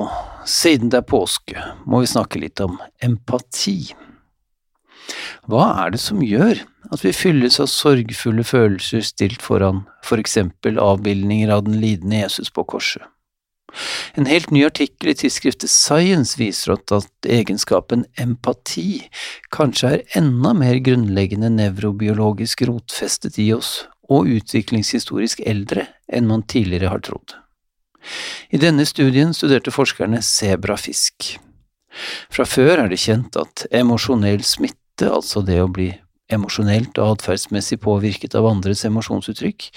siden 0.45 0.93
det 0.93 1.01
er 1.01 1.09
påske, 1.09 1.57
må 1.89 2.03
vi 2.03 2.11
snakke 2.13 2.43
litt 2.43 2.61
om 2.61 2.77
empati. 3.01 3.95
Hva 5.49 5.71
er 5.87 5.95
det 5.95 6.03
som 6.05 6.21
gjør 6.21 6.61
at 6.93 7.05
vi 7.05 7.17
fylles 7.17 7.57
av 7.65 7.71
sorgfulle 7.73 8.45
følelser 8.45 9.07
stilt 9.09 9.41
foran 9.45 9.87
for 10.05 10.21
eksempel 10.21 10.77
avbildninger 10.83 11.49
av 11.55 11.65
den 11.65 11.81
lidende 11.81 12.21
Jesus 12.21 12.53
på 12.53 12.67
korset? 12.69 13.09
En 14.19 14.27
helt 14.27 14.51
ny 14.51 14.65
artikkel 14.67 15.13
i 15.13 15.17
tidsskriftet 15.19 15.71
Science 15.71 16.39
viser 16.41 16.75
at 16.75 17.29
egenskapen 17.29 18.07
empati 18.21 19.05
kanskje 19.55 19.91
er 19.91 20.07
enda 20.19 20.55
mer 20.57 20.81
grunnleggende 20.85 21.51
nevrobiologisk 21.55 22.65
rotfestet 22.71 23.39
i 23.43 23.51
oss 23.55 23.83
og 24.09 24.31
utviklingshistorisk 24.39 25.45
eldre 25.47 25.87
enn 26.09 26.29
man 26.31 26.47
tidligere 26.49 26.95
har 26.95 27.05
trodd. 27.05 27.37
I 28.51 28.61
denne 28.61 28.87
studien 28.89 29.35
studerte 29.37 29.75
forskerne 29.75 30.23
sebrafisk. 30.25 31.37
Fra 32.33 32.47
før 32.49 32.85
er 32.85 32.91
det 32.91 33.01
kjent 33.03 33.37
at 33.41 33.67
emosjonell 33.75 34.45
smitte, 34.47 35.09
altså 35.09 35.43
det 35.45 35.61
å 35.61 35.71
bli 35.71 35.91
emosjonelt 36.33 36.99
og 37.01 37.17
atferdsmessig 37.17 37.79
påvirket 37.81 38.37
av 38.37 38.47
andres 38.49 38.85
emosjonsuttrykk, 38.89 39.69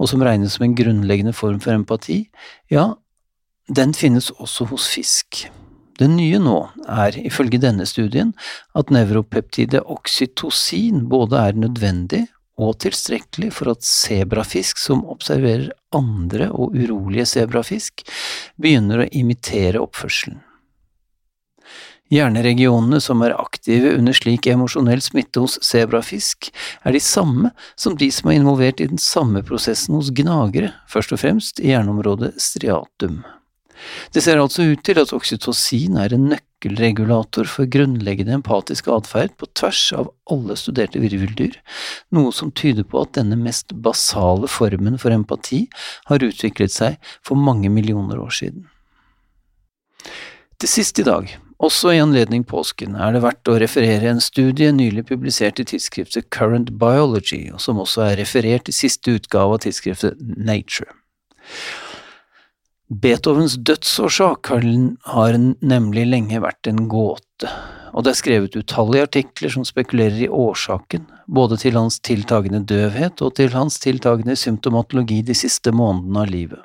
og 0.00 0.10
som 0.10 0.24
regnes 0.24 0.56
som 0.56 0.66
en 0.66 0.76
grunnleggende 0.76 1.32
form 1.36 1.60
for 1.62 1.76
empati, 1.76 2.26
ja, 2.72 2.94
den 3.68 3.94
finnes 3.94 4.30
også 4.30 4.68
hos 4.70 4.86
fisk. 4.92 5.46
Det 5.96 6.08
nye 6.12 6.38
nå 6.42 6.56
er, 6.92 7.16
ifølge 7.16 7.58
denne 7.62 7.86
studien, 7.88 8.34
at 8.76 8.92
nevropeptidet 8.92 9.80
oksytocin 9.88 11.06
både 11.08 11.40
er 11.48 11.56
nødvendig 11.56 12.26
og 12.56 12.78
tilstrekkelig 12.80 13.50
for 13.52 13.74
at 13.74 13.84
sebrafisk 13.84 14.80
som 14.80 15.04
observerer 15.12 15.70
andre 15.96 16.50
og 16.52 16.76
urolige 16.76 17.26
sebrafisk, 17.28 18.04
begynner 18.60 19.04
å 19.04 19.08
imitere 19.12 19.80
oppførselen. 19.82 20.42
Hjerneregionene 22.12 23.00
som 23.02 23.24
er 23.26 23.34
aktive 23.34 23.96
under 23.96 24.14
slik 24.14 24.46
emosjonell 24.46 25.00
smitte 25.02 25.42
hos 25.42 25.56
sebrafisk, 25.66 26.52
er 26.86 26.94
de 26.94 27.00
samme 27.02 27.50
som 27.74 27.96
de 27.98 28.12
som 28.14 28.30
er 28.30 28.38
involvert 28.38 28.80
i 28.80 28.86
den 28.92 29.00
samme 29.02 29.42
prosessen 29.42 29.98
hos 29.98 30.12
gnagere, 30.14 30.70
først 30.92 31.16
og 31.16 31.24
fremst 31.24 31.58
i 31.58 31.72
hjerneområdet 31.72 32.36
striatum. 32.40 33.24
Det 34.14 34.22
ser 34.24 34.40
altså 34.40 34.66
ut 34.72 34.82
til 34.86 35.00
at 35.00 35.12
oksytocin 35.16 35.98
er 36.00 36.14
en 36.16 36.28
nøkkelregulator 36.32 37.48
for 37.50 37.68
grunnleggende 37.70 38.36
empatisk 38.38 38.88
atferd 38.92 39.36
på 39.40 39.48
tvers 39.58 39.82
av 39.96 40.10
alle 40.32 40.56
studerte 40.58 41.02
virveldyr, 41.02 41.58
noe 42.16 42.34
som 42.34 42.52
tyder 42.56 42.86
på 42.88 43.02
at 43.04 43.14
denne 43.18 43.38
mest 43.40 43.74
basale 43.84 44.50
formen 44.50 44.98
for 45.02 45.14
empati 45.14 45.66
har 46.10 46.24
utviklet 46.24 46.74
seg 46.74 47.00
for 47.26 47.38
mange 47.38 47.72
millioner 47.72 48.22
år 48.22 48.32
siden. 48.42 48.68
Til 50.56 50.72
sist 50.72 50.98
i 51.02 51.04
dag, 51.04 51.28
også 51.60 51.92
i 51.92 52.00
anledning 52.00 52.42
påsken, 52.48 52.96
er 53.00 53.12
det 53.12 53.22
verdt 53.24 53.48
å 53.48 53.56
referere 53.60 54.10
en 54.10 54.22
studie 54.24 54.68
nylig 54.72 55.06
publisert 55.08 55.60
i 55.60 55.66
tidsskriftet 55.68 56.28
Current 56.32 56.74
Biology, 56.80 57.46
og 57.52 57.60
som 57.64 57.80
også 57.80 58.06
er 58.10 58.18
referert 58.20 58.68
i 58.68 58.76
siste 58.76 59.14
utgave 59.16 59.56
av 59.56 59.62
tidsskriftet 59.64 60.20
Nature. 60.20 60.88
Beethovens 62.86 63.56
dødsårsak 63.66 64.46
har 64.46 65.36
nemlig 65.66 66.04
lenge 66.06 66.38
vært 66.38 66.68
en 66.70 66.84
gåte, 66.86 67.48
og 67.90 68.04
det 68.06 68.12
er 68.12 68.18
skrevet 68.20 68.58
utallige 68.60 69.08
artikler 69.08 69.50
som 69.50 69.64
spekulerer 69.66 70.20
i 70.22 70.28
årsaken, 70.30 71.08
både 71.26 71.58
til 71.58 71.74
hans 71.74 71.98
tiltagende 71.98 72.60
døvhet 72.62 73.24
og 73.26 73.34
til 73.40 73.50
hans 73.56 73.80
tiltagende 73.82 74.36
symptomatologi 74.38 75.18
de 75.26 75.34
siste 75.34 75.74
månedene 75.74 76.22
av 76.22 76.30
livet. 76.30 76.62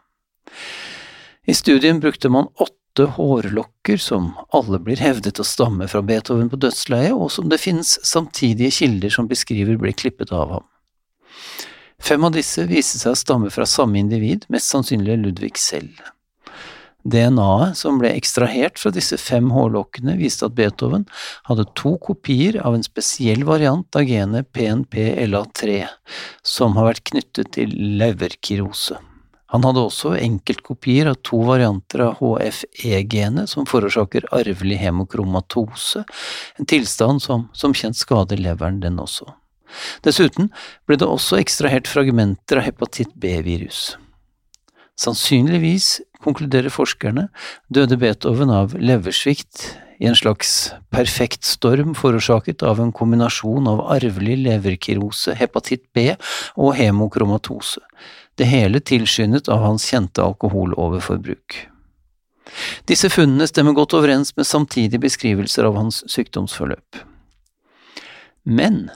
I 1.50 1.58
studien 1.58 1.98
brukte 2.04 2.30
man 2.30 2.52
åtte 2.62 3.08
hårlokker 3.18 3.98
som 3.98 4.36
alle 4.54 4.78
blir 4.78 5.02
hevdet 5.02 5.42
å 5.42 5.48
stamme 5.48 5.90
fra 5.90 6.04
Beethoven 6.06 6.54
på 6.54 6.62
dødsleiet, 6.62 7.18
og 7.18 7.34
som 7.34 7.50
det 7.50 7.64
finnes 7.64 7.98
samtidige 8.06 8.70
kilder 8.78 9.10
som 9.10 9.32
beskriver 9.32 9.82
ble 9.82 9.98
klippet 9.98 10.30
av 10.30 10.60
ham. 10.60 10.70
Fem 12.02 12.24
av 12.26 12.34
disse 12.34 12.66
viste 12.66 12.98
seg 12.98 13.14
å 13.14 13.20
stamme 13.20 13.52
fra 13.54 13.68
samme 13.70 14.00
individ, 14.02 14.48
mest 14.50 14.74
sannsynlig 14.74 15.20
Ludvig 15.22 15.54
selv. 15.62 16.02
DNA-et 17.02 17.78
som 17.78 17.98
ble 18.02 18.12
ekstrahert 18.14 18.78
fra 18.82 18.92
disse 18.94 19.18
fem 19.18 19.48
hårlokkene, 19.54 20.18
viste 20.20 20.46
at 20.46 20.58
Beethoven 20.58 21.08
hadde 21.50 21.66
to 21.78 21.96
kopier 22.02 22.60
av 22.62 22.78
en 22.78 22.86
spesiell 22.86 23.46
variant 23.46 23.98
av 23.98 24.06
genet 24.06 24.50
PNP-LA3, 24.54 25.86
som 26.46 26.78
har 26.78 26.92
vært 26.92 27.06
knyttet 27.10 27.54
til 27.58 27.74
leverkirose. 28.02 29.00
Han 29.52 29.66
hadde 29.68 29.84
også 29.84 30.14
enkeltkopier 30.16 31.10
av 31.12 31.18
to 31.28 31.42
varianter 31.44 32.06
av 32.06 32.22
HFE-genet 32.22 33.52
som 33.52 33.68
forårsaker 33.68 34.30
arvelig 34.38 34.80
hemokromatose, 34.80 36.06
en 36.58 36.70
tilstand 36.70 37.22
som 37.22 37.50
som 37.54 37.76
kjent 37.76 38.00
skader 38.00 38.40
leveren, 38.40 38.80
den 38.80 39.02
også. 39.02 39.28
Dessuten 40.06 40.52
ble 40.90 40.98
det 41.00 41.08
også 41.08 41.40
ekstrahert 41.42 41.90
fragmenter 41.90 42.62
av 42.62 42.68
hepatitt 42.68 43.14
B-virus. 43.16 43.96
Sannsynligvis, 45.02 46.02
konkluderer 46.22 46.70
forskerne, 46.74 47.30
døde 47.74 47.98
Beethoven 47.98 48.52
av 48.54 48.76
leversvikt 48.78 49.72
i 50.02 50.08
en 50.10 50.18
slags 50.18 50.72
perfekt 50.94 51.46
storm 51.46 51.94
forårsaket 51.98 52.64
av 52.66 52.80
en 52.82 52.92
kombinasjon 52.94 53.70
av 53.70 53.84
arvelig 53.96 54.40
leverkirose, 54.44 55.36
hepatitt 55.38 55.86
B 55.94 56.12
og 56.58 56.74
hemokromatose, 56.78 57.82
det 58.38 58.50
hele 58.50 58.82
tilskyndet 58.82 59.50
av 59.50 59.62
hans 59.66 59.86
kjente 59.90 60.24
alkoholoverforbruk. 60.26 61.68
Disse 62.90 63.12
funnene 63.14 63.48
stemmer 63.48 63.78
godt 63.78 63.94
overens 63.98 64.34
med 64.38 64.50
samtidige 64.50 65.02
beskrivelser 65.02 65.70
av 65.70 65.78
hans 65.78 66.02
sykdomsforløp. 66.12 66.98
Men 68.44 68.90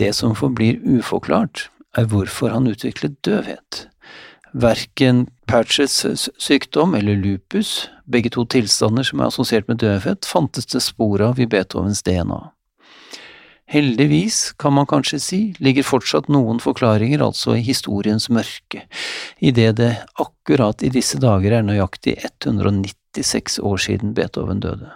det 0.00 0.12
som 0.16 0.34
forblir 0.38 0.80
uforklart, 0.82 1.68
er 1.98 2.08
hvorfor 2.10 2.50
han 2.54 2.66
utviklet 2.70 3.20
døvhet. 3.26 3.86
Verken 4.54 5.26
Patches 5.50 6.04
sykdom 6.38 6.94
eller 6.94 7.18
lupus, 7.18 7.88
begge 8.06 8.30
to 8.30 8.44
tilstander 8.46 9.06
som 9.06 9.20
er 9.20 9.30
assosiert 9.30 9.66
med 9.68 9.82
døvhet, 9.82 10.26
fantes 10.26 10.66
det 10.70 10.82
spor 10.82 11.22
av 11.22 11.40
i 11.42 11.48
Beethovens 11.50 12.02
DNA. 12.06 12.40
Heldigvis, 13.74 14.52
kan 14.60 14.74
man 14.76 14.86
kanskje 14.86 15.18
si, 15.20 15.40
ligger 15.58 15.86
fortsatt 15.86 16.28
noen 16.30 16.60
forklaringer 16.62 17.22
altså 17.24 17.56
i 17.56 17.64
historiens 17.64 18.28
mørke, 18.30 18.84
idet 19.40 19.76
det 19.80 19.92
akkurat 20.20 20.84
i 20.84 20.92
disse 20.92 21.18
dager 21.18 21.58
er 21.58 21.64
nøyaktig 21.66 22.18
196 22.22 23.58
år 23.64 23.80
siden 23.80 24.12
Beethoven 24.14 24.60
døde. 24.62 24.92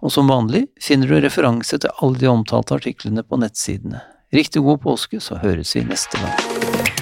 Og 0.00 0.12
som 0.14 0.32
vanlig 0.32 0.64
finner 0.80 1.10
du 1.10 1.20
referanse 1.20 1.76
til 1.78 1.92
alle 2.00 2.18
de 2.22 2.30
omtalte 2.32 2.78
artiklene 2.80 3.22
på 3.22 3.38
nettsidene. 3.38 4.00
Riktig 4.34 4.62
god 4.62 4.78
påske, 4.78 5.20
så 5.20 5.34
høres 5.42 5.74
vi 5.74 5.80
neste 5.82 6.18
gang. 6.18 6.99